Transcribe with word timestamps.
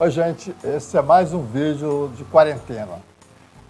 Oi, 0.00 0.12
gente, 0.12 0.54
esse 0.62 0.96
é 0.96 1.02
mais 1.02 1.32
um 1.34 1.42
vídeo 1.42 2.12
de 2.16 2.22
quarentena. 2.22 3.00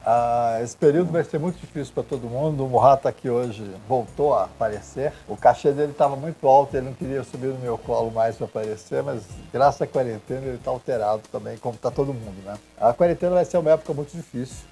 Ah, 0.05 0.59
esse 0.63 0.77
período 0.77 1.11
vai 1.11 1.25
ser 1.25 1.39
muito 1.39 1.59
difícil 1.59 1.95
para 1.95 2.03
todo 2.03 2.29
mundo. 2.29 2.67
O 2.67 2.69
Murata 2.69 3.09
aqui 3.09 3.31
hoje 3.31 3.65
voltou 3.89 4.35
a 4.35 4.45
aparecer. 4.45 5.11
O 5.27 5.39
cachê 5.39 5.73
dele 5.73 5.93
estava 5.93 6.17
muito 6.17 6.47
alto, 6.47 6.77
ele 6.77 6.85
não 6.85 6.93
queria 6.93 7.25
subir 7.25 7.47
no 7.47 7.59
meu 7.61 7.79
colo 7.79 8.11
mais 8.11 8.37
para 8.37 8.45
aparecer, 8.45 9.03
mas 9.03 9.23
graças 9.51 9.81
à 9.81 9.87
quarentena 9.87 10.43
ele 10.43 10.57
está 10.57 10.71
alterado 10.71 11.23
também, 11.33 11.57
como 11.57 11.77
está 11.77 11.91
todo 11.91 12.13
mundo, 12.13 12.45
né? 12.45 12.59
A 12.79 12.93
quarentena 12.93 13.33
vai 13.33 13.47
ser 13.47 13.57
uma 13.57 13.71
época 13.71 13.95
muito 13.95 14.15
difícil 14.15 14.67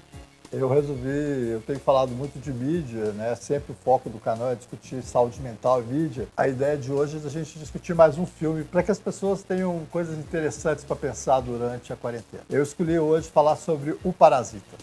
eu 0.51 0.69
resolvi, 0.69 1.49
eu 1.51 1.61
tenho 1.61 1.79
falado 1.79 2.11
muito 2.11 2.39
de 2.39 2.53
mídia, 2.53 3.11
né? 3.11 3.35
Sempre 3.35 3.73
o 3.73 3.75
foco 3.83 4.09
do 4.09 4.17
canal 4.17 4.51
é 4.51 4.55
discutir 4.55 5.01
saúde 5.03 5.41
mental 5.41 5.81
e 5.81 5.85
mídia. 5.85 6.27
A 6.37 6.47
ideia 6.47 6.77
de 6.77 6.91
hoje 6.91 7.19
é 7.21 7.27
a 7.27 7.29
gente 7.29 7.59
discutir 7.59 7.93
mais 7.93 8.17
um 8.17 8.25
filme 8.25 8.63
para 8.63 8.81
que 8.81 8.91
as 8.91 8.99
pessoas 8.99 9.43
tenham 9.43 9.81
coisas 9.91 10.17
interessantes 10.17 10.83
para 10.83 10.95
pensar 10.95 11.41
durante 11.41 11.91
a 11.91 11.95
quarentena. 11.95 12.43
Eu 12.49 12.63
escolhi 12.63 12.97
hoje 12.97 13.29
falar 13.29 13.57
sobre 13.57 13.97
O 14.03 14.13
Parasita. 14.13 14.77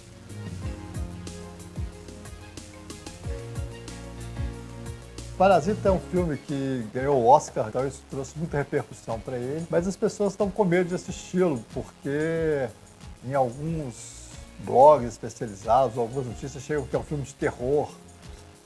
Parasita 5.39 5.89
é 5.89 5.93
um 5.93 5.99
filme 5.99 6.37
que 6.37 6.87
ganhou 6.95 7.17
o 7.17 7.27
Oscar, 7.27 7.69
então 7.69 7.87
isso 7.89 8.03
trouxe 8.09 8.39
muita 8.39 8.57
repercussão 8.57 9.19
para 9.19 9.37
ele, 9.37 9.67
mas 9.69 9.89
as 9.89 9.97
pessoas 9.97 10.35
estão 10.35 10.49
com 10.49 10.65
medo 10.65 10.91
de 10.91 10.95
assisti-lo, 10.95 11.65
porque 11.73 12.69
em 13.27 13.35
alguns 13.35 14.24
blogs 14.61 15.09
especializados, 15.09 15.99
algumas 15.99 16.27
notícias 16.27 16.63
chegam 16.63 16.87
que 16.87 16.95
é 16.95 16.99
um 16.99 17.03
filme 17.03 17.25
de 17.25 17.35
terror, 17.35 17.91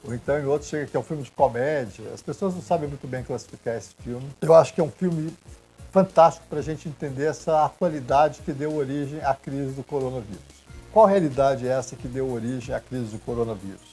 ou 0.03 0.13
então 0.13 0.39
em 0.39 0.45
outros 0.45 0.69
chega 0.69 0.85
que 0.85 0.95
é 0.95 0.99
um 0.99 1.03
filme 1.03 1.23
de 1.23 1.31
comédia. 1.31 2.05
As 2.13 2.21
pessoas 2.21 2.53
não 2.53 2.61
sabem 2.61 2.87
muito 2.87 3.07
bem 3.07 3.23
classificar 3.23 3.75
esse 3.75 3.93
filme. 4.03 4.27
Eu 4.41 4.53
acho 4.53 4.73
que 4.73 4.81
é 4.81 4.83
um 4.83 4.91
filme 4.91 5.33
fantástico 5.91 6.45
para 6.49 6.59
a 6.59 6.61
gente 6.63 6.87
entender 6.87 7.25
essa 7.25 7.65
atualidade 7.65 8.41
que 8.45 8.51
deu 8.51 8.75
origem 8.75 9.21
à 9.23 9.33
crise 9.33 9.73
do 9.73 9.83
coronavírus. 9.83 10.59
Qual 10.93 11.05
realidade 11.05 11.67
é 11.67 11.71
essa 11.71 11.95
que 11.95 12.07
deu 12.07 12.31
origem 12.31 12.73
à 12.73 12.79
crise 12.79 13.11
do 13.11 13.19
coronavírus? 13.19 13.89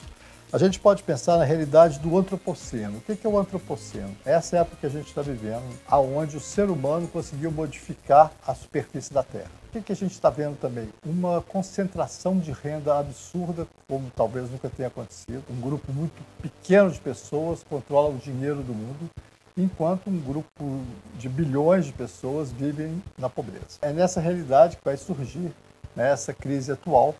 A 0.51 0.57
gente 0.57 0.79
pode 0.79 1.03
pensar 1.03 1.35
na 1.35 1.43
realidade 1.43 1.99
do 1.99 2.17
antropoceno. 2.17 2.99
O 2.99 3.01
que 3.01 3.27
é 3.27 3.29
o 3.29 3.37
antropoceno? 3.37 4.15
Essa 4.25 4.55
é 4.55 4.59
a 4.59 4.61
época 4.61 4.77
que 4.79 4.85
a 4.85 4.89
gente 4.89 5.07
está 5.07 5.21
vivendo, 5.21 5.77
aonde 5.85 6.37
o 6.37 6.39
ser 6.39 6.69
humano 6.69 7.05
conseguiu 7.05 7.51
modificar 7.51 8.31
a 8.47 8.55
superfície 8.55 9.13
da 9.13 9.21
Terra. 9.23 9.51
O 9.75 9.81
que 9.81 9.91
a 9.91 9.95
gente 9.95 10.13
está 10.13 10.29
vendo 10.29 10.57
também? 10.57 10.87
Uma 11.05 11.41
concentração 11.41 12.39
de 12.39 12.53
renda 12.53 12.97
absurda, 12.97 13.67
como 13.89 14.09
talvez 14.15 14.49
nunca 14.49 14.69
tenha 14.69 14.87
acontecido. 14.87 15.43
Um 15.49 15.59
grupo 15.59 15.91
muito 15.91 16.23
pequeno 16.41 16.89
de 16.89 16.99
pessoas 17.01 17.61
controla 17.69 18.15
o 18.15 18.17
dinheiro 18.17 18.63
do 18.63 18.73
mundo, 18.73 19.09
enquanto 19.57 20.09
um 20.09 20.17
grupo 20.17 20.81
de 21.19 21.27
bilhões 21.27 21.85
de 21.85 21.91
pessoas 21.91 22.53
vivem 22.53 23.03
na 23.17 23.29
pobreza. 23.29 23.79
É 23.81 23.91
nessa 23.91 24.21
realidade 24.21 24.77
que 24.77 24.85
vai 24.85 24.95
surgir 24.95 25.51
né, 25.93 26.09
essa 26.09 26.31
crise 26.31 26.71
atual 26.71 27.13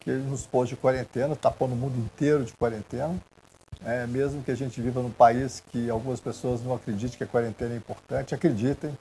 que 0.00 0.10
nos 0.10 0.46
pôs 0.46 0.68
de 0.68 0.76
quarentena, 0.76 1.34
está 1.34 1.50
pondo 1.50 1.74
o 1.74 1.76
mundo 1.76 1.98
inteiro 1.98 2.44
de 2.44 2.52
quarentena. 2.52 3.14
É, 3.84 4.06
mesmo 4.06 4.42
que 4.42 4.50
a 4.50 4.54
gente 4.54 4.80
viva 4.80 5.00
num 5.00 5.10
país 5.10 5.62
que 5.70 5.88
algumas 5.88 6.20
pessoas 6.20 6.62
não 6.62 6.74
acreditem 6.74 7.16
que 7.16 7.24
a 7.24 7.26
quarentena 7.26 7.74
é 7.74 7.76
importante, 7.76 8.34
acreditem. 8.34 8.96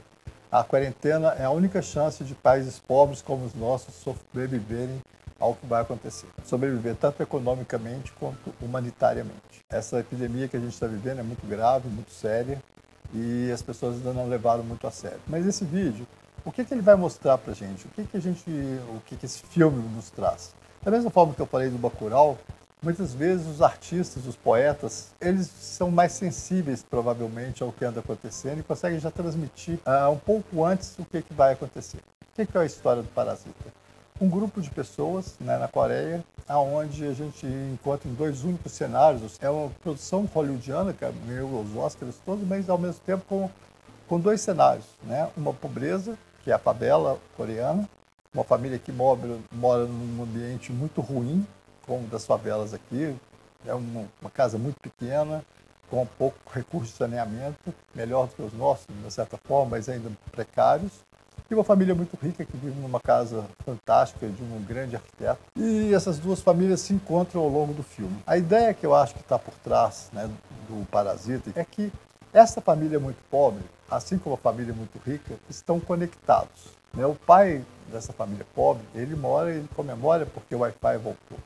A 0.51 0.63
quarentena 0.63 1.29
é 1.33 1.43
a 1.43 1.51
única 1.51 1.81
chance 1.81 2.23
de 2.23 2.33
países 2.33 2.79
pobres 2.79 3.21
como 3.21 3.45
os 3.45 3.53
nossos 3.53 3.93
sobreviverem 3.95 5.01
ao 5.39 5.53
que 5.53 5.65
vai 5.65 5.81
acontecer. 5.81 6.27
Sobreviver 6.43 6.95
tanto 6.95 7.21
economicamente 7.21 8.11
quanto 8.13 8.53
humanitariamente. 8.61 9.63
Essa 9.69 9.99
epidemia 9.99 10.47
que 10.47 10.57
a 10.57 10.59
gente 10.59 10.73
está 10.73 10.87
vivendo 10.87 11.19
é 11.19 11.23
muito 11.23 11.45
grave, 11.45 11.87
muito 11.87 12.11
séria 12.11 12.61
e 13.13 13.51
as 13.51 13.61
pessoas 13.61 13.95
ainda 13.95 14.13
não 14.13 14.27
levaram 14.27 14.63
muito 14.63 14.85
a 14.85 14.91
sério. 14.91 15.19
Mas 15.27 15.45
esse 15.45 15.63
vídeo, 15.63 16.05
o 16.45 16.51
que, 16.51 16.63
que 16.63 16.73
ele 16.73 16.81
vai 16.81 16.95
mostrar 16.95 17.37
para 17.37 17.51
a 17.51 17.55
gente? 17.55 17.85
O 17.85 17.89
que, 17.89 18.03
que 18.03 18.17
a 18.17 18.19
gente, 18.19 18.49
o 18.49 19.01
que, 19.05 19.15
que 19.15 19.25
esse 19.25 19.41
filme 19.43 19.81
nos 19.95 20.09
traz? 20.09 20.53
Da 20.81 20.89
mesma 20.89 21.09
forma 21.09 21.33
que 21.33 21.41
eu 21.41 21.45
falei 21.45 21.69
do 21.69 21.77
Bacurau, 21.77 22.37
muitas 22.81 23.13
vezes 23.13 23.45
os 23.47 23.61
artistas, 23.61 24.25
os 24.25 24.37
poetas, 24.37 25.11
eles 25.19 25.47
são 25.47 25.91
mais 25.91 26.13
sensíveis 26.13 26.81
provavelmente 26.81 27.61
ao 27.61 27.71
que 27.71 27.83
anda 27.83 27.99
acontecendo 27.99 28.59
e 28.59 28.63
conseguem 28.63 28.97
já 28.97 29.11
transmitir 29.11 29.77
uh, 29.85 30.09
um 30.09 30.17
pouco 30.17 30.63
antes 30.63 30.97
o 30.97 31.03
que, 31.03 31.21
que 31.21 31.33
vai 31.33 31.53
acontecer. 31.53 31.97
O 31.97 32.35
que, 32.35 32.45
que 32.45 32.57
é 32.57 32.61
a 32.61 32.65
história 32.65 33.01
do 33.01 33.09
Parasita? 33.09 33.73
Um 34.21 34.29
grupo 34.29 34.61
de 34.61 34.69
pessoas 34.69 35.35
né, 35.39 35.57
na 35.57 35.67
Coreia, 35.67 36.23
aonde 36.47 37.05
a 37.05 37.13
gente 37.13 37.45
encontra 37.45 38.07
em 38.07 38.13
dois 38.13 38.45
únicos 38.45 38.71
cenários. 38.71 39.37
É 39.41 39.49
uma 39.49 39.69
produção 39.81 40.25
hollywoodiana 40.33 40.93
que 40.93 41.05
ganhou 41.27 41.61
os 41.61 41.75
Oscars 41.75 42.15
todos, 42.25 42.47
mas 42.47 42.69
ao 42.69 42.77
mesmo 42.77 43.01
tempo 43.05 43.23
com, 43.27 43.49
com 44.07 44.17
dois 44.17 44.39
cenários. 44.39 44.85
Né? 45.03 45.29
Uma 45.35 45.53
pobreza, 45.53 46.17
que 46.43 46.51
é 46.51 46.53
a 46.53 46.59
favela 46.59 47.19
coreana, 47.35 47.87
uma 48.33 48.43
família 48.43 48.77
que 48.77 48.91
mora, 48.91 49.39
mora 49.51 49.85
num 49.85 50.23
ambiente 50.23 50.71
muito 50.71 51.01
ruim, 51.01 51.45
como 51.85 52.07
das 52.07 52.25
favelas 52.25 52.73
aqui. 52.73 53.15
É 53.65 53.73
uma, 53.73 54.05
uma 54.21 54.29
casa 54.29 54.57
muito 54.57 54.77
pequena, 54.79 55.43
com 55.89 56.05
pouco 56.05 56.37
recurso 56.53 56.91
de 56.91 56.97
saneamento, 56.97 57.73
melhor 57.93 58.27
do 58.27 58.35
que 58.35 58.41
os 58.41 58.53
nossos, 58.53 58.85
de 58.87 59.13
certa 59.13 59.37
forma, 59.37 59.71
mas 59.71 59.89
ainda 59.89 60.11
precários. 60.31 60.91
E 61.49 61.55
uma 61.55 61.63
família 61.63 61.95
muito 61.95 62.15
rica 62.21 62.45
que 62.45 62.55
vive 62.57 62.79
numa 62.79 62.99
casa 62.99 63.43
fantástica 63.65 64.27
de 64.27 64.43
um 64.43 64.63
grande 64.63 64.95
arquiteto. 64.95 65.39
E 65.55 65.91
essas 65.95 66.19
duas 66.19 66.41
famílias 66.41 66.79
se 66.81 66.93
encontram 66.93 67.41
ao 67.41 67.49
longo 67.49 67.73
do 67.73 67.81
filme. 67.81 68.21
A 68.27 68.37
ideia 68.37 68.71
que 68.71 68.85
eu 68.85 68.93
acho 68.93 69.15
que 69.15 69.21
está 69.21 69.39
por 69.39 69.53
trás 69.55 70.09
né, 70.13 70.29
do 70.67 70.85
Parasita 70.91 71.51
é 71.55 71.65
que 71.65 71.91
essa 72.33 72.61
família 72.61 72.99
muito 72.99 73.17
pobre, 73.29 73.63
assim 73.89 74.17
como 74.17 74.35
a 74.35 74.37
família 74.37 74.73
muito 74.73 74.99
rica, 75.05 75.35
estão 75.49 75.79
conectados. 75.79 76.69
Né? 76.93 77.05
O 77.05 77.15
pai 77.15 77.63
dessa 77.91 78.13
família 78.13 78.45
pobre, 78.53 78.83
ele 78.93 79.15
mora, 79.15 79.51
ele 79.51 79.67
comemora 79.75 80.25
porque 80.25 80.53
o 80.53 80.59
Wi-Fi 80.59 80.97
voltou. 80.97 81.37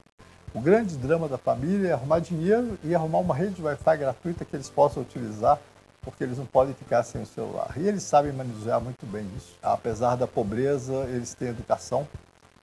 O 0.53 0.61
grande 0.61 0.95
drama 0.97 1.27
da 1.27 1.37
família 1.37 1.89
é 1.89 1.93
arrumar 1.93 2.19
dinheiro 2.19 2.77
e 2.83 2.93
arrumar 2.93 3.19
uma 3.19 3.33
rede 3.33 3.55
de 3.55 3.63
Wi-Fi 3.63 3.97
gratuita 3.97 4.45
que 4.45 4.55
eles 4.55 4.69
possam 4.69 5.01
utilizar, 5.01 5.59
porque 6.01 6.23
eles 6.23 6.37
não 6.37 6.45
podem 6.45 6.73
ficar 6.73 7.01
sem 7.03 7.21
o 7.21 7.25
celular. 7.25 7.73
E 7.77 7.87
eles 7.87 8.03
sabem 8.03 8.31
manejar 8.33 8.79
muito 8.79 9.05
bem 9.05 9.25
isso. 9.35 9.55
Apesar 9.63 10.15
da 10.15 10.27
pobreza, 10.27 10.93
eles 11.09 11.33
têm 11.33 11.47
educação. 11.47 12.07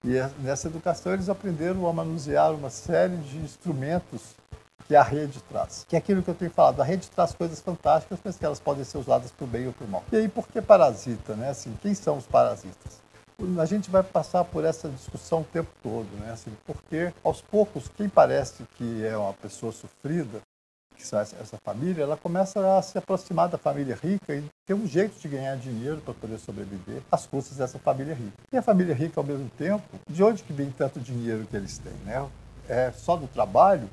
E 0.03 0.15
é, 0.15 0.29
nessa 0.39 0.67
educação 0.67 1.13
eles 1.13 1.27
aprenderam 1.27 1.87
a 1.87 1.93
manusear 1.93 2.53
uma 2.53 2.69
série 2.69 3.17
de 3.17 3.37
instrumentos 3.37 4.35
que 4.91 4.95
a 4.97 5.03
rede 5.03 5.39
traz. 5.43 5.85
Que 5.87 5.95
é 5.95 5.99
aquilo 5.99 6.21
que 6.21 6.29
eu 6.29 6.35
tenho 6.35 6.51
falado. 6.51 6.81
A 6.81 6.83
rede 6.83 7.09
traz 7.09 7.31
coisas 7.31 7.61
fantásticas, 7.61 8.19
mas 8.25 8.35
que 8.35 8.43
elas 8.43 8.59
podem 8.59 8.83
ser 8.83 8.97
usadas 8.97 9.31
para 9.31 9.45
o 9.45 9.47
bem 9.47 9.65
ou 9.65 9.71
para 9.71 9.85
o 9.85 9.87
mal. 9.87 10.03
E 10.11 10.17
aí, 10.17 10.27
por 10.27 10.45
que 10.49 10.61
parasita? 10.61 11.33
Né? 11.33 11.49
Assim, 11.49 11.73
quem 11.81 11.93
são 11.93 12.17
os 12.17 12.25
parasitas? 12.25 12.99
a 13.57 13.65
gente 13.65 13.89
vai 13.89 14.03
passar 14.03 14.43
por 14.43 14.65
essa 14.65 14.87
discussão 14.89 15.41
o 15.41 15.43
tempo 15.45 15.71
todo, 15.81 16.07
né? 16.19 16.31
Assim, 16.31 16.51
porque 16.63 17.11
aos 17.23 17.41
poucos 17.41 17.87
quem 17.87 18.07
parece 18.07 18.63
que 18.77 19.03
é 19.03 19.17
uma 19.17 19.33
pessoa 19.33 19.71
sofrida, 19.71 20.41
que 20.95 21.07
são 21.07 21.19
essa, 21.19 21.35
essa 21.37 21.57
família, 21.63 22.03
ela 22.03 22.15
começa 22.15 22.77
a 22.77 22.81
se 22.83 22.99
aproximar 22.99 23.49
da 23.49 23.57
família 23.57 23.97
rica 23.99 24.35
e 24.35 24.43
ter 24.67 24.75
um 24.75 24.85
jeito 24.85 25.19
de 25.19 25.27
ganhar 25.27 25.55
dinheiro 25.57 26.01
para 26.01 26.13
poder 26.13 26.37
sobreviver 26.37 27.01
às 27.11 27.25
custas 27.25 27.57
dessa 27.57 27.79
família 27.79 28.13
rica. 28.13 28.37
E 28.53 28.57
a 28.57 28.61
família 28.61 28.93
rica, 28.93 29.19
ao 29.19 29.25
mesmo 29.25 29.49
tempo, 29.57 29.99
de 30.07 30.23
onde 30.23 30.43
que 30.43 30.53
vem 30.53 30.69
tanto 30.69 30.99
dinheiro 30.99 31.47
que 31.49 31.55
eles 31.57 31.79
têm, 31.79 31.95
né? 32.05 32.23
É 32.69 32.91
só 32.91 33.15
do 33.15 33.27
trabalho 33.27 33.89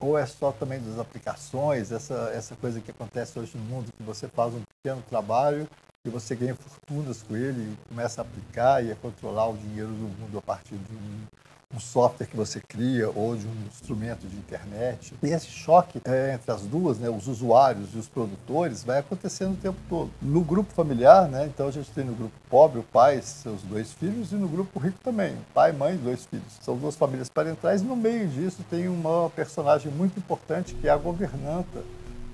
ou 0.00 0.18
é 0.18 0.26
só 0.26 0.52
também 0.52 0.80
das 0.80 0.98
aplicações, 0.98 1.90
essa, 1.90 2.30
essa 2.34 2.54
coisa 2.56 2.80
que 2.80 2.90
acontece 2.90 3.38
hoje 3.38 3.56
no 3.56 3.64
mundo, 3.64 3.92
que 3.96 4.02
você 4.02 4.28
faz 4.28 4.54
um 4.54 4.62
pequeno 4.62 5.02
trabalho 5.08 5.68
e 6.04 6.10
você 6.10 6.34
ganha 6.34 6.54
fortunas 6.54 7.22
com 7.22 7.36
ele, 7.36 7.60
e 7.72 7.88
começa 7.88 8.20
a 8.20 8.22
aplicar 8.22 8.84
e 8.84 8.92
a 8.92 8.96
controlar 8.96 9.48
o 9.48 9.56
dinheiro 9.56 9.90
do 9.90 10.08
mundo 10.20 10.38
a 10.38 10.42
partir 10.42 10.76
de 10.76 10.94
um, 10.94 11.26
um 11.74 11.78
software 11.78 12.26
que 12.26 12.36
você 12.36 12.60
cria 12.60 13.10
ou 13.10 13.36
de 13.36 13.46
um 13.46 13.54
instrumento 13.68 14.26
de 14.26 14.34
internet. 14.36 15.12
E 15.22 15.26
esse 15.26 15.48
choque 15.48 16.00
é, 16.02 16.32
entre 16.32 16.50
as 16.50 16.62
duas, 16.62 16.98
né, 16.98 17.10
os 17.10 17.28
usuários 17.28 17.94
e 17.94 17.98
os 17.98 18.08
produtores, 18.08 18.82
vai 18.82 19.00
acontecendo 19.00 19.52
o 19.52 19.56
tempo 19.56 19.78
todo. 19.86 20.10
No 20.22 20.40
grupo 20.40 20.72
familiar, 20.72 21.28
né, 21.28 21.46
então 21.46 21.68
a 21.68 21.70
gente 21.70 21.90
tem 21.90 22.04
no 22.04 22.14
grupo 22.14 22.32
pobre 22.48 22.80
o 22.80 22.82
pai, 22.82 23.20
seus 23.20 23.60
dois 23.62 23.92
filhos, 23.92 24.32
e 24.32 24.36
no 24.36 24.48
grupo 24.48 24.78
rico 24.78 24.98
também, 25.04 25.36
pai, 25.52 25.72
mãe 25.72 25.94
e 25.94 25.98
dois 25.98 26.24
filhos. 26.24 26.54
São 26.62 26.74
duas 26.74 26.96
famílias 26.96 27.28
parentais 27.28 27.82
e 27.82 27.84
no 27.84 27.96
meio 27.96 28.26
disso 28.28 28.64
tem 28.70 28.88
uma 28.88 29.28
personagem 29.30 29.92
muito 29.92 30.18
importante 30.18 30.74
que 30.74 30.88
é 30.88 30.90
a 30.90 30.96
governanta 30.96 31.82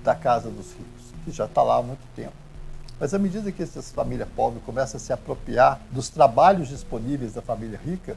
da 0.01 0.15
casa 0.15 0.49
dos 0.49 0.71
ricos, 0.71 1.13
que 1.25 1.31
já 1.31 1.43
está 1.43 1.61
lá 1.61 1.77
há 1.77 1.81
muito 1.83 2.05
tempo. 2.15 2.33
Mas 2.97 3.13
à 3.13 3.19
medida 3.19 3.51
que 3.51 3.61
essas 3.61 3.91
famílias 3.91 4.29
pobres 4.33 4.63
começam 4.63 4.95
a 4.95 4.99
se 5.01 5.11
apropriar 5.11 5.81
dos 5.91 6.07
trabalhos 6.07 6.69
disponíveis 6.69 7.33
da 7.33 7.41
família 7.41 7.77
rica, 7.83 8.15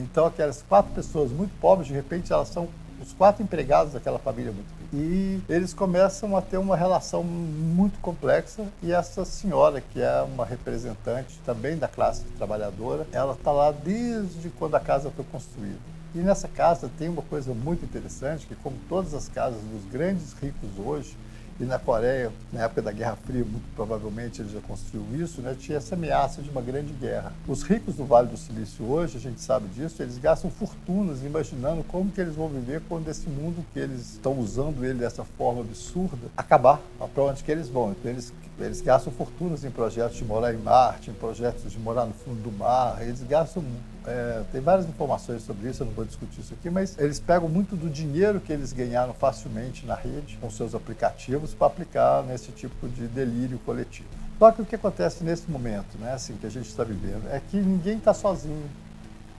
então 0.00 0.26
aquelas 0.26 0.62
quatro 0.62 0.92
pessoas 0.92 1.30
muito 1.30 1.52
pobres, 1.60 1.88
de 1.88 1.94
repente 1.94 2.32
elas 2.32 2.48
são 2.48 2.68
os 3.00 3.12
quatro 3.12 3.42
empregados 3.42 3.92
daquela 3.92 4.18
família 4.18 4.52
muito 4.52 4.68
rica. 4.80 4.96
E 4.96 5.40
eles 5.48 5.74
começam 5.74 6.36
a 6.36 6.42
ter 6.42 6.56
uma 6.56 6.76
relação 6.76 7.22
muito 7.22 7.98
complexa 8.00 8.66
e 8.82 8.92
essa 8.92 9.24
senhora, 9.24 9.80
que 9.80 10.00
é 10.00 10.22
uma 10.22 10.44
representante 10.44 11.38
também 11.44 11.76
da 11.76 11.88
classe 11.88 12.24
trabalhadora, 12.36 13.06
ela 13.12 13.34
está 13.34 13.52
lá 13.52 13.70
desde 13.70 14.48
quando 14.50 14.74
a 14.74 14.80
casa 14.80 15.10
foi 15.10 15.24
construída. 15.24 15.78
E 16.14 16.18
nessa 16.18 16.48
casa 16.48 16.90
tem 16.98 17.08
uma 17.08 17.22
coisa 17.22 17.52
muito 17.52 17.84
interessante, 17.84 18.46
que 18.46 18.54
como 18.56 18.76
todas 18.88 19.12
as 19.12 19.28
casas 19.28 19.60
dos 19.60 19.84
grandes 19.90 20.32
ricos 20.32 20.70
hoje, 20.78 21.16
e 21.58 21.64
na 21.64 21.78
Coreia, 21.78 22.30
na 22.52 22.64
época 22.64 22.82
da 22.82 22.92
Guerra 22.92 23.16
Fria, 23.16 23.44
muito 23.44 23.64
provavelmente 23.74 24.42
ele 24.42 24.50
já 24.50 24.60
construiu 24.60 25.04
isso, 25.14 25.40
né, 25.40 25.56
tinha 25.58 25.78
essa 25.78 25.94
ameaça 25.94 26.42
de 26.42 26.50
uma 26.50 26.60
grande 26.60 26.92
guerra. 26.92 27.32
Os 27.48 27.62
ricos 27.62 27.94
do 27.94 28.04
Vale 28.04 28.28
do 28.28 28.36
Silício 28.36 28.84
hoje, 28.84 29.16
a 29.16 29.20
gente 29.20 29.40
sabe 29.40 29.66
disso, 29.68 30.02
eles 30.02 30.18
gastam 30.18 30.50
fortunas 30.50 31.22
imaginando 31.22 31.82
como 31.84 32.10
que 32.10 32.20
eles 32.20 32.34
vão 32.34 32.48
viver 32.48 32.82
quando 32.88 33.08
esse 33.08 33.28
mundo 33.28 33.64
que 33.72 33.78
eles 33.78 34.12
estão 34.12 34.38
usando 34.38 34.84
ele 34.84 34.98
dessa 34.98 35.24
forma 35.24 35.60
absurda 35.60 36.28
acabar, 36.36 36.80
para 37.14 37.22
onde 37.22 37.42
que 37.42 37.50
eles 37.50 37.68
vão. 37.68 37.92
Então 37.92 38.10
eles 38.10 38.32
eles 38.58 38.80
gastam 38.80 39.12
fortunas 39.12 39.64
em 39.64 39.70
projetos 39.70 40.16
de 40.16 40.24
morar 40.24 40.54
em 40.54 40.56
Marte, 40.56 41.10
em 41.10 41.14
projetos 41.14 41.70
de 41.70 41.78
morar 41.78 42.06
no 42.06 42.14
fundo 42.14 42.40
do 42.42 42.50
mar. 42.50 43.02
Eles 43.02 43.22
gastam. 43.22 43.62
É, 44.06 44.44
tem 44.52 44.60
várias 44.60 44.88
informações 44.88 45.42
sobre 45.42 45.68
isso, 45.68 45.82
eu 45.82 45.86
não 45.86 45.92
vou 45.92 46.04
discutir 46.04 46.40
isso 46.40 46.54
aqui, 46.54 46.70
mas 46.70 46.96
eles 46.96 47.18
pegam 47.18 47.48
muito 47.48 47.74
do 47.74 47.90
dinheiro 47.90 48.40
que 48.40 48.52
eles 48.52 48.72
ganharam 48.72 49.12
facilmente 49.12 49.84
na 49.84 49.96
rede, 49.96 50.38
com 50.40 50.48
seus 50.48 50.74
aplicativos, 50.74 51.52
para 51.52 51.66
aplicar 51.66 52.22
nesse 52.22 52.52
tipo 52.52 52.88
de 52.88 53.08
delírio 53.08 53.58
coletivo. 53.58 54.08
Só 54.38 54.52
que 54.52 54.62
o 54.62 54.64
que 54.64 54.76
acontece 54.76 55.24
nesse 55.24 55.50
momento, 55.50 55.98
né, 55.98 56.12
assim, 56.12 56.36
que 56.36 56.46
a 56.46 56.50
gente 56.50 56.68
está 56.68 56.84
vivendo, 56.84 57.26
é 57.30 57.40
que 57.40 57.56
ninguém 57.56 57.98
está 57.98 58.14
sozinho. 58.14 58.68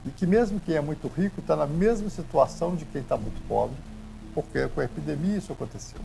E 0.06 0.10
que 0.10 0.26
mesmo 0.28 0.60
quem 0.60 0.76
é 0.76 0.82
muito 0.82 1.08
rico 1.08 1.40
está 1.40 1.56
na 1.56 1.68
mesma 1.68 2.10
situação 2.10 2.76
de 2.76 2.86
quem 2.86 3.02
está 3.02 3.16
muito 3.16 3.42
pobre, 3.48 3.76
porque 4.34 4.68
com 4.68 4.82
a 4.82 4.86
epidemia 4.86 5.38
isso 5.38 5.54
aconteceu. 5.54 6.00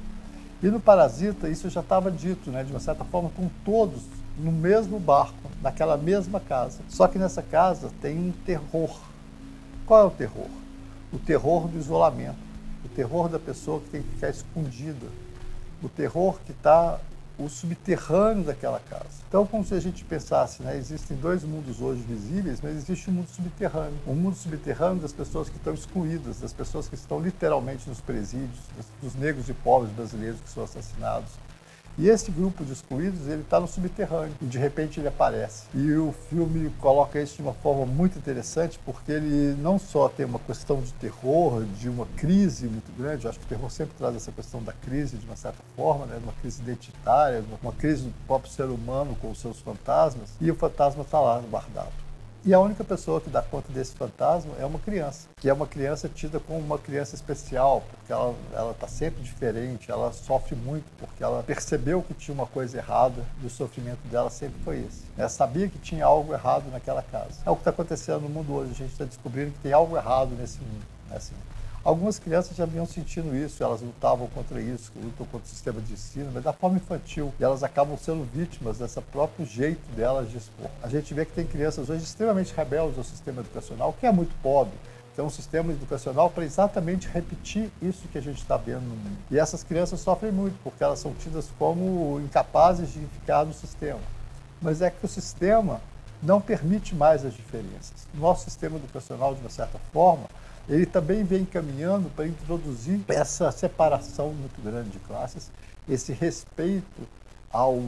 E 0.63 0.69
no 0.69 0.79
Parasita, 0.79 1.49
isso 1.49 1.69
já 1.69 1.81
estava 1.81 2.11
dito, 2.11 2.51
né? 2.51 2.63
de 2.63 2.71
uma 2.71 2.79
certa 2.79 3.05
forma, 3.05 3.31
com 3.31 3.51
todos 3.65 4.03
no 4.39 4.53
mesmo 4.53 4.99
barco, 5.01 5.51
naquela 5.61 5.97
mesma 5.97 6.39
casa. 6.39 6.81
Só 6.89 7.09
que 7.09 7.19
nessa 7.19 7.43
casa 7.43 7.91
tem 8.01 8.17
um 8.17 8.33
terror. 8.45 9.01
Qual 9.85 10.05
é 10.05 10.07
o 10.07 10.11
terror? 10.11 10.49
O 11.13 11.19
terror 11.19 11.67
do 11.67 11.79
isolamento, 11.79 12.39
o 12.85 12.89
terror 12.89 13.29
da 13.29 13.39
pessoa 13.39 13.81
que 13.81 13.91
tem 13.91 14.03
que 14.03 14.09
ficar 14.11 14.31
escondida, 14.31 15.07
o 15.83 15.89
terror 15.89 16.39
que 16.47 16.53
está 16.53 16.99
o 17.39 17.49
subterrâneo 17.49 18.45
daquela 18.45 18.81
casa. 18.81 19.23
Então, 19.29 19.47
como 19.47 19.65
se 19.65 19.75
a 19.75 19.81
gente 19.81 20.05
pensasse, 20.05 20.63
né, 20.63 20.77
existem 20.77 21.17
dois 21.17 21.43
mundos 21.43 21.81
hoje 21.81 22.03
visíveis, 22.03 22.61
mas 22.63 22.77
existe 22.77 23.11
um 23.11 23.15
mundo 23.15 23.29
subterrâneo. 23.29 23.99
Um 24.07 24.15
mundo 24.15 24.37
subterrâneo 24.37 25.01
das 25.01 25.13
pessoas 25.13 25.49
que 25.49 25.57
estão 25.57 25.75
excluídas, 25.75 26.41
das 26.41 26.53
pessoas 26.53 26.89
que 26.89 26.95
estão 26.95 27.21
literalmente 27.21 27.89
nos 27.89 28.01
presídios, 28.01 28.61
dos 29.03 29.15
negros 29.15 29.49
e 29.49 29.55
pobres 29.55 29.93
brasileiros 29.93 30.41
que 30.41 30.49
são 30.49 30.65
assassinados, 30.65 31.33
e 31.99 32.09
esse 32.09 32.31
grupo 32.31 32.65
de 32.65 32.73
excluídos, 32.73 33.27
ele 33.29 33.43
está 33.43 33.61
no 33.61 33.67
subterrâneo 33.67 34.35
e 34.41 34.47
de 34.47 34.59
repente 34.59 34.99
ele 34.99 35.09
aparece. 35.09 35.67
E 35.75 35.93
o 35.93 36.13
filme 36.31 36.71
coloca 36.81 37.21
isso 37.21 37.37
de 37.37 37.43
uma 37.43 37.53
forma 37.53 37.85
muito 37.85 38.19
interessante, 38.19 38.79
porque 38.85 39.13
ele 39.13 39.55
não 39.61 39.79
só 39.79 40.09
tem 40.09 40.25
uma 40.25 40.39
questão 40.39 40.81
de 40.81 40.93
terror, 40.95 41.65
de 41.79 41.89
uma 41.89 42.07
crise 42.17 42.67
muito 42.67 42.91
grande, 42.97 43.25
eu 43.25 43.31
acho 43.31 43.39
que 43.39 43.45
o 43.45 43.49
terror 43.49 43.71
sempre 43.71 43.95
traz 43.97 44.17
essa 44.17 44.33
questão 44.33 44.63
da 44.63 44.73
crise 44.73 45.17
de 45.17 45.27
uma 45.27 45.37
certa 45.37 45.63
forma, 45.77 46.07
né? 46.07 46.19
uma 46.23 46.33
crise 46.35 46.63
identitária, 46.63 47.45
uma 47.63 47.73
crise 47.73 48.05
do 48.05 48.15
próprio 48.27 48.51
ser 48.51 48.65
humano 48.65 49.17
com 49.21 49.31
os 49.31 49.41
seus 49.41 49.61
fantasmas, 49.61 50.31
e 50.41 50.51
o 50.51 50.55
fantasma 50.55 51.03
está 51.03 51.21
lá 51.21 51.41
guardado. 51.51 52.12
E 52.45 52.53
a 52.53 52.59
única 52.59 52.83
pessoa 52.83 53.21
que 53.21 53.31
dá 53.31 53.41
conta 53.41 53.73
desse 53.73 53.95
fantasma 53.95 54.53
é 54.59 54.67
uma 54.67 54.81
criança, 54.81 55.29
que 55.37 55.49
é 55.49 55.53
uma 55.53 55.67
criança 55.67 56.09
tida 56.09 56.41
como 56.41 56.59
uma 56.59 56.77
criança 56.77 57.15
especial, 57.15 57.85
porque 57.89 58.13
ela 58.13 58.73
está 58.73 58.89
sempre 58.89 59.23
diferente, 59.23 59.93
ela 59.93 60.13
sofre 60.13 60.57
muito, 60.57 60.87
porque 60.99 61.23
ela 61.23 61.45
percebeu 61.45 62.03
que 62.03 62.13
tinha 62.15 62.35
uma 62.35 62.47
coisa 62.47 62.79
errada 62.79 63.25
e 63.41 63.47
o 63.47 63.51
sofrimento 63.51 64.01
dela 64.09 64.29
sempre 64.29 64.61
foi 64.65 64.81
esse. 64.81 65.05
Ela 65.17 65.29
sabia 65.29 65.69
que 65.69 65.79
tinha 65.79 66.05
algo 66.05 66.33
errado 66.33 66.69
naquela 66.73 67.03
casa. 67.03 67.41
É 67.47 67.51
o 67.51 67.55
que 67.55 67.61
está 67.61 67.71
acontecendo 67.71 68.23
no 68.23 68.29
mundo 68.29 68.53
hoje, 68.55 68.73
a 68.73 68.75
gente 68.75 68.91
está 68.91 69.05
descobrindo 69.05 69.53
que 69.53 69.61
tem 69.61 69.73
algo 69.73 69.97
errado 69.97 70.35
nesse 70.35 70.59
mundo. 70.59 70.85
Né? 71.09 71.17
Assim, 71.17 71.35
Algumas 71.85 72.17
crianças 72.17 72.57
já 72.57 72.65
vinham 72.65 72.87
sentindo 72.87 73.35
isso, 73.35 73.63
elas 73.63 73.81
lutavam 73.81 74.29
contra 74.29 74.61
isso, 74.61 74.93
lutam 74.95 75.27
contra 75.27 75.45
o 75.45 75.51
sistema 75.51 75.81
de 75.81 75.93
ensino, 75.93 76.31
mas 76.33 76.45
da 76.45 76.53
forma 76.53 76.77
infantil. 76.77 77.35
E 77.41 77.43
elas 77.43 77.65
acabam 77.65 77.99
sendo 77.99 78.25
vítimas 78.33 78.79
desse 78.79 79.01
próprio 79.01 79.45
jeito 79.45 79.83
delas 79.97 80.31
de 80.31 80.37
expor. 80.37 80.71
A 80.81 80.89
gente 80.89 81.13
vê 81.13 81.25
que 81.25 81.33
tem 81.33 81.45
crianças 81.45 81.91
hoje 81.91 82.05
extremamente 82.05 82.55
rebeldes 82.55 82.97
ao 82.97 83.05
sistema 83.05 83.41
educacional, 83.41 83.93
que 83.99 84.07
é 84.07 84.13
muito 84.13 84.33
pobre, 84.41 84.75
é 85.19 85.23
um 85.23 85.29
sistema 85.29 85.73
educacional 85.73 86.31
para 86.31 86.45
exatamente 86.45 87.09
repetir 87.09 87.71
isso 87.83 88.09
que 88.09 88.17
a 88.17 88.23
gente 88.23 88.39
está 88.39 88.57
vendo 88.57 88.83
no 88.83 88.97
mundo. 88.97 89.19
E 89.31 89.39
essas 89.39 89.63
crianças 89.63 90.01
sofrem 90.01 90.33
muito, 90.33 90.57
porque 90.63 90.83
elas 90.83 91.01
são 91.01 91.13
tidas 91.15 91.49
como 91.59 92.21
incapazes 92.21 92.93
de 92.93 93.01
ficar 93.01 93.45
no 93.45 93.53
sistema. 93.53 94.01
Mas 94.61 94.81
é 94.81 94.91
que 94.91 95.05
o 95.05 95.09
sistema 95.09 95.81
não 96.23 96.41
permite 96.41 96.95
mais 96.95 97.27
as 97.27 97.35
diferenças. 97.35 98.07
Nosso 98.15 98.45
sistema 98.45 98.77
educacional, 98.77 99.35
de 99.35 99.41
uma 99.41 99.51
certa 99.51 99.79
forma, 99.93 100.27
ele 100.69 100.87
também 100.87 101.25
vem 101.25 101.45
caminhando 101.45 102.09
para 102.11 102.27
introduzir 102.27 103.01
essa 103.09 103.51
separação 103.51 104.33
muito 104.33 104.61
grande 104.63 104.91
de 104.91 104.99
classes, 105.01 105.51
esse 105.89 106.13
respeito 106.13 107.07
ao 107.53 107.79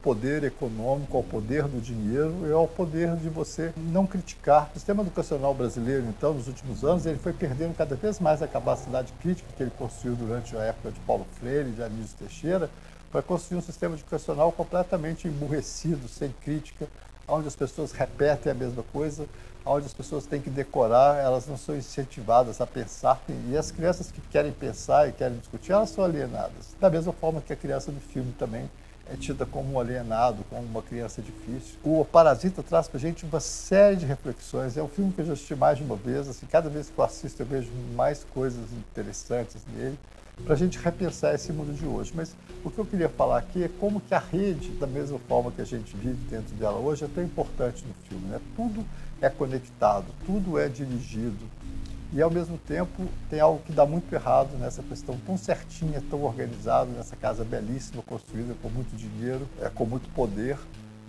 poder 0.00 0.44
econômico, 0.44 1.16
ao 1.16 1.24
poder 1.24 1.64
do 1.64 1.80
dinheiro 1.80 2.46
e 2.46 2.52
ao 2.52 2.68
poder 2.68 3.16
de 3.16 3.28
você 3.28 3.72
não 3.76 4.06
criticar. 4.06 4.70
O 4.70 4.74
sistema 4.74 5.02
educacional 5.02 5.52
brasileiro, 5.52 6.06
então, 6.06 6.34
nos 6.34 6.46
últimos 6.46 6.84
anos, 6.84 7.04
ele 7.04 7.18
foi 7.18 7.32
perdendo 7.32 7.76
cada 7.76 7.96
vez 7.96 8.20
mais 8.20 8.40
a 8.42 8.46
capacidade 8.46 9.12
crítica 9.20 9.48
que 9.56 9.62
ele 9.62 9.72
construiu 9.76 10.14
durante 10.14 10.56
a 10.56 10.60
época 10.60 10.92
de 10.92 11.00
Paulo 11.00 11.26
Freire, 11.40 11.72
de 11.72 11.82
Anísio 11.82 12.16
Teixeira, 12.16 12.70
para 13.10 13.20
construir 13.20 13.58
um 13.58 13.62
sistema 13.62 13.96
educacional 13.96 14.52
completamente 14.52 15.26
emburrecido, 15.26 16.06
sem 16.06 16.32
crítica, 16.44 16.86
onde 17.26 17.48
as 17.48 17.56
pessoas 17.56 17.90
repetem 17.90 18.52
a 18.52 18.54
mesma 18.54 18.84
coisa, 18.92 19.26
onde 19.68 19.86
as 19.86 19.92
pessoas 19.92 20.24
têm 20.26 20.40
que 20.40 20.50
decorar, 20.50 21.16
elas 21.16 21.46
não 21.46 21.56
são 21.56 21.76
incentivadas 21.76 22.60
a 22.60 22.66
pensar. 22.66 23.20
E 23.48 23.56
as 23.56 23.70
crianças 23.70 24.10
que 24.10 24.20
querem 24.20 24.50
pensar 24.50 25.08
e 25.08 25.12
querem 25.12 25.38
discutir, 25.38 25.72
elas 25.72 25.90
são 25.90 26.02
alienadas. 26.02 26.74
Da 26.80 26.88
mesma 26.88 27.12
forma 27.12 27.40
que 27.40 27.52
a 27.52 27.56
criança 27.56 27.92
do 27.92 28.00
filme 28.00 28.32
também 28.38 28.68
é 29.10 29.16
tida 29.16 29.46
como 29.46 29.74
um 29.74 29.80
alienado, 29.80 30.44
como 30.50 30.62
uma 30.62 30.82
criança 30.82 31.22
difícil. 31.22 31.78
O 31.82 32.04
Parasita 32.04 32.62
traz 32.62 32.88
para 32.88 32.98
a 32.98 33.00
gente 33.00 33.24
uma 33.24 33.40
série 33.40 33.96
de 33.96 34.06
reflexões. 34.06 34.76
É 34.76 34.82
um 34.82 34.88
filme 34.88 35.12
que 35.12 35.20
eu 35.20 35.26
já 35.26 35.32
assisti 35.34 35.54
mais 35.54 35.78
de 35.78 35.84
uma 35.84 35.96
vez. 35.96 36.28
Assim, 36.28 36.46
cada 36.46 36.68
vez 36.68 36.90
que 36.90 36.98
eu 36.98 37.04
assisto, 37.04 37.42
eu 37.42 37.46
vejo 37.46 37.70
mais 37.94 38.24
coisas 38.24 38.72
interessantes 38.72 39.62
nele 39.74 39.98
para 40.44 40.54
a 40.54 40.56
gente 40.56 40.78
repensar 40.78 41.34
esse 41.34 41.52
mundo 41.52 41.74
de 41.74 41.86
hoje. 41.86 42.12
Mas 42.14 42.34
o 42.64 42.70
que 42.70 42.78
eu 42.78 42.84
queria 42.84 43.08
falar 43.08 43.38
aqui 43.38 43.64
é 43.64 43.70
como 43.80 44.00
que 44.00 44.14
a 44.14 44.18
rede, 44.18 44.70
da 44.72 44.86
mesma 44.86 45.18
forma 45.20 45.50
que 45.50 45.60
a 45.60 45.64
gente 45.64 45.96
vive 45.96 46.18
dentro 46.28 46.54
dela 46.56 46.78
hoje, 46.78 47.04
é 47.04 47.08
tão 47.08 47.22
importante 47.22 47.84
no 47.86 47.94
filme. 48.08 48.26
Né? 48.28 48.40
Tudo 48.56 48.84
é 49.20 49.28
conectado, 49.28 50.06
tudo 50.26 50.58
é 50.58 50.68
dirigido. 50.68 51.46
E 52.12 52.22
ao 52.22 52.30
mesmo 52.30 52.56
tempo 52.56 53.06
tem 53.28 53.38
algo 53.38 53.60
que 53.64 53.72
dá 53.72 53.84
muito 53.84 54.10
errado 54.14 54.56
nessa 54.58 54.82
questão 54.82 55.18
tão 55.26 55.36
certinha, 55.36 56.02
tão 56.08 56.22
organizada, 56.22 56.90
nessa 56.90 57.14
casa 57.14 57.44
belíssima, 57.44 58.02
construída 58.02 58.54
com 58.62 58.70
muito 58.70 58.96
dinheiro, 58.96 59.46
é, 59.60 59.68
com 59.68 59.84
muito 59.84 60.08
poder, 60.14 60.58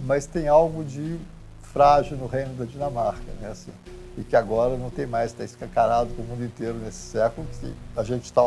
mas 0.01 0.25
tem 0.25 0.49
algo 0.49 0.83
de 0.83 1.17
frágil 1.61 2.17
no 2.17 2.27
reino 2.27 2.53
da 2.55 2.65
Dinamarca, 2.65 3.31
né? 3.39 3.49
Assim, 3.49 3.71
e 4.19 4.23
que 4.23 4.35
agora 4.35 4.75
não 4.75 4.89
tem 4.89 5.07
mais, 5.07 5.31
está 5.31 5.45
escancarado 5.45 6.09
para 6.13 6.21
o 6.21 6.27
mundo 6.27 6.43
inteiro 6.43 6.75
nesse 6.75 6.97
século, 6.97 7.47
que 7.57 7.73
a 7.95 8.03
gente 8.03 8.25
está 8.25 8.41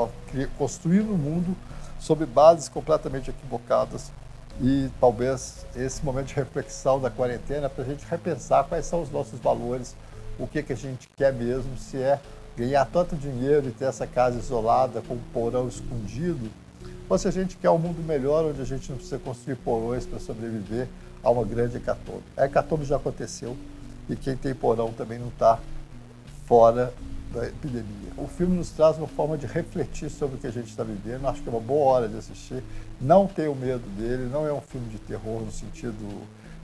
construindo 0.59 1.11
o 1.11 1.15
um 1.15 1.19
mundo 1.19 1.57
sob 1.99 2.27
bases 2.27 2.69
completamente 2.69 3.31
equivocadas 3.31 4.13
e 4.61 4.91
talvez 5.01 5.65
esse 5.75 6.05
momento 6.05 6.27
de 6.27 6.35
reflexão 6.35 7.01
da 7.01 7.09
quarentena 7.09 7.71
para 7.71 7.85
a 7.85 7.87
gente 7.87 8.05
repensar 8.05 8.65
quais 8.65 8.85
são 8.85 9.01
os 9.01 9.11
nossos 9.11 9.41
valores, 9.41 9.97
o 10.39 10.47
que, 10.47 10.63
que 10.63 10.75
a 10.75 10.77
gente 10.77 11.09
quer 11.17 11.33
mesmo, 11.33 11.79
se 11.79 11.97
é 11.97 12.21
ganhar 12.55 12.85
tanto 12.85 13.17
dinheiro 13.17 13.69
e 13.69 13.71
ter 13.71 13.87
essa 13.87 14.07
casa 14.07 14.39
isolada 14.39 15.01
com 15.01 15.15
um 15.15 15.21
porão 15.33 15.69
escondido, 15.69 16.51
ou 17.09 17.17
se 17.17 17.27
a 17.27 17.31
gente 17.31 17.57
quer 17.57 17.71
um 17.71 17.79
mundo 17.79 18.03
melhor 18.07 18.45
onde 18.45 18.61
a 18.61 18.65
gente 18.67 18.91
não 18.91 18.97
precisa 18.97 19.19
construir 19.19 19.57
porões 19.57 20.05
para 20.05 20.19
sobreviver 20.19 20.87
a 21.25 21.31
uma 21.31 21.45
grande 21.45 21.79
hecatombe. 21.79 22.25
A 22.37 22.45
hecatombe 22.45 22.85
já 22.85 22.97
aconteceu 22.97 23.57
e 24.09 24.17
quem 24.17 24.37
tem 24.37 24.55
porão 24.55 24.93
também 24.93 25.19
não 25.19 25.29
está 25.29 25.59
fora 26.47 26.93
da 27.33 27.47
epidemia. 27.47 28.13
O 28.17 28.27
filme 28.29 28.57
nos 28.57 28.71
traz 28.71 28.99
uma 28.99 29.07
forma 29.07 29.39
de 29.39 29.47
refletir 29.47 30.11
sobre 30.11 30.37
o 30.37 30.39
que 30.39 30.47
a 30.47 30.51
gente 30.51 30.69
está 30.69 30.85
vivendo. 30.85 31.27
Acho 31.27 31.43
que 31.43 31.49
é 31.49 31.53
uma 31.53 31.61
boa 31.61 31.93
hora 31.93 32.09
de 32.09 32.17
assistir. 32.17 32.63
Não 33.01 33.27
tenho 33.27 33.55
medo 33.55 33.89
dele. 33.97 34.29
Não 34.31 34.47
é 34.47 34.53
um 34.53 34.61
filme 34.61 34.89
de 34.89 34.99
terror 34.99 35.41
no 35.41 35.51
sentido 35.51 36.23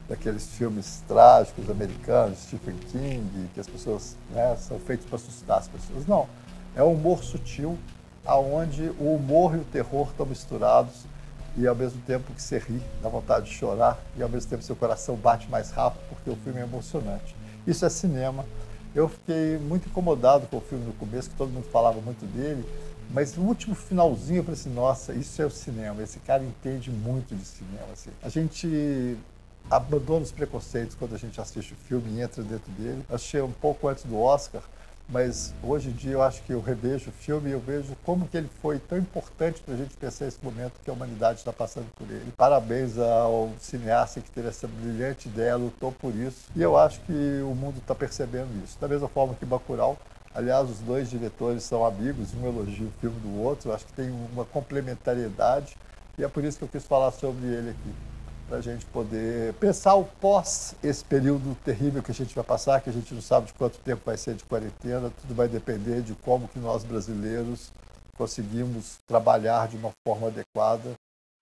daqueles 0.09 0.47
filmes 0.47 1.03
trágicos 1.07 1.69
americanos, 1.69 2.39
Stephen 2.39 2.77
King, 2.91 3.49
que 3.53 3.61
as 3.61 3.69
pessoas 3.69 4.17
né, 4.31 4.57
são 4.57 4.79
feitos 4.79 5.07
para 5.07 5.17
assustar 5.17 5.59
as 5.59 5.69
pessoas. 5.69 6.07
Não. 6.07 6.27
É 6.75 6.83
um 6.83 6.93
humor 6.93 7.23
sutil, 7.25 7.79
aonde 8.25 8.91
o 8.99 9.15
humor 9.15 9.55
e 9.55 9.59
o 9.59 9.65
terror 9.65 10.09
estão 10.11 10.27
misturados 10.27 11.07
e 11.59 11.67
ao 11.67 11.75
mesmo 11.75 12.01
tempo 12.03 12.33
que 12.33 12.41
você 12.41 12.59
ri, 12.59 12.81
dá 13.03 13.09
vontade 13.09 13.47
de 13.47 13.53
chorar 13.53 13.99
e 14.17 14.23
ao 14.23 14.29
mesmo 14.29 14.49
tempo 14.49 14.63
seu 14.63 14.77
coração 14.77 15.17
bate 15.17 15.51
mais 15.51 15.71
rápido 15.71 16.01
porque 16.09 16.31
o 16.31 16.37
filme 16.37 16.61
é 16.61 16.63
emocionante. 16.63 17.35
Isso 17.67 17.85
é 17.85 17.89
cinema. 17.89 18.47
Eu 18.95 19.09
fiquei 19.09 19.59
muito 19.59 19.89
incomodado 19.89 20.47
com 20.47 20.59
o 20.59 20.61
filme 20.61 20.85
no 20.87 20.93
começo, 20.93 21.29
que 21.29 21.37
todo 21.37 21.51
mundo 21.51 21.67
falava 21.71 22.01
muito 22.01 22.25
dele, 22.27 22.65
mas 23.11 23.37
no 23.37 23.45
último 23.45 23.75
finalzinho 23.75 24.39
eu 24.39 24.45
falei 24.45 24.59
assim, 24.59 24.73
nossa, 24.73 25.13
isso 25.13 25.43
é 25.43 25.47
o 25.47 25.51
cinema, 25.51 26.03
esse 26.03 26.21
cara 26.21 26.45
entende 26.45 26.91
muito 26.91 27.35
de 27.35 27.45
cinema. 27.45 27.87
Assim. 27.93 28.11
A 28.23 28.29
gente 28.29 29.17
abandona 29.71 30.23
os 30.23 30.33
preconceitos 30.33 30.95
quando 30.95 31.15
a 31.15 31.19
gente 31.19 31.41
assiste 31.41 31.73
o 31.73 31.77
filme 31.77 32.19
e 32.19 32.21
entra 32.23 32.43
dentro 32.43 32.71
dele. 32.73 33.05
Achei 33.11 33.43
um 33.43 33.53
pouco 33.53 33.89
antes 33.89 34.05
do 34.05 34.19
Oscar, 34.19 34.63
mas 35.09 35.55
hoje 35.63 35.89
em 35.89 35.93
dia 35.93 36.13
eu 36.13 36.23
acho 36.23 36.43
que 36.43 36.53
eu 36.53 36.61
revejo 36.61 37.09
o 37.11 37.13
filme 37.13 37.49
e 37.49 37.53
eu 37.53 37.61
vejo 37.61 37.97
como 38.05 38.29
que 38.29 38.37
ele 38.37 38.51
foi 38.61 38.79
tão 38.79 38.99
importante 38.99 39.61
para 39.63 39.75
a 39.75 39.77
gente 39.77 39.97
pensar 39.97 40.27
esse 40.27 40.39
momento 40.43 40.75
que 40.85 40.91
a 40.91 40.93
humanidade 40.93 41.39
está 41.39 41.53
passando 41.53 41.87
por 41.97 42.09
ele. 42.11 42.31
Parabéns 42.37 42.99
ao 42.99 43.51
cineasta 43.59 44.21
que 44.21 44.31
teve 44.31 44.49
essa 44.49 44.69
brilhante 44.69 45.29
ideia, 45.29 45.57
lutou 45.57 45.93
por 45.93 46.15
isso, 46.15 46.51
e 46.55 46.63
eu 46.63 46.77
acho 46.77 47.01
que 47.01 47.41
o 47.43 47.55
mundo 47.55 47.79
está 47.79 47.95
percebendo 47.95 48.49
isso. 48.63 48.79
Da 48.79 48.87
mesma 48.87 49.09
forma 49.09 49.35
que 49.35 49.47
Bacurau, 49.47 49.97
aliás, 50.35 50.69
os 50.69 50.81
dois 50.81 51.09
diretores 51.09 51.63
são 51.63 51.85
amigos, 51.87 52.35
um 52.35 52.47
elogia 52.47 52.87
o 52.87 53.01
filme 53.01 53.19
do 53.21 53.41
outro, 53.41 53.71
eu 53.71 53.75
acho 53.75 53.87
que 53.87 53.93
tem 53.95 54.11
uma 54.11 54.45
complementariedade, 54.45 55.77
e 56.19 56.25
é 56.25 56.29
por 56.29 56.45
isso 56.45 56.59
que 56.59 56.65
eu 56.65 56.69
quis 56.69 56.85
falar 56.85 57.13
sobre 57.13 57.47
ele 57.47 57.71
aqui 57.71 58.08
para 58.49 58.59
a 58.59 58.61
gente 58.63 58.87
poder 58.87 59.53
pensar 59.55 59.95
o 59.95 60.05
pós 60.05 60.75
esse 60.83 61.05
período 61.05 61.55
terrível 61.65 62.03
que 62.03 62.11
a 62.11 62.15
gente 62.15 62.35
vai 62.35 62.43
passar, 62.43 62.81
que 62.81 62.89
a 62.89 62.93
gente 62.93 63.13
não 63.13 63.21
sabe 63.21 63.49
de 63.49 63.53
quanto 63.53 63.79
tempo 63.81 64.03
vai 64.05 64.17
ser 64.17 64.35
de 64.35 64.45
quarentena, 64.45 65.13
tudo 65.21 65.35
vai 65.35 65.47
depender 65.47 66.01
de 66.01 66.15
como 66.15 66.49
que 66.49 66.59
nós 66.59 66.83
brasileiros 66.83 67.71
conseguimos 68.17 68.99
trabalhar 69.07 69.69
de 69.69 69.77
uma 69.77 69.93
forma 70.07 70.29
adequada 70.29 70.95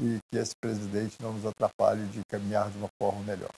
e 0.02 0.18
que 0.30 0.38
esse 0.38 0.52
presidente 0.60 1.16
não 1.22 1.32
nos 1.32 1.46
atrapalhe 1.46 2.04
de 2.06 2.20
caminhar 2.28 2.70
de 2.70 2.76
uma 2.76 2.88
forma 3.00 3.20
melhor. 3.22 3.50